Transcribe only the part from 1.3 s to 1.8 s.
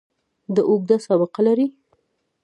لري.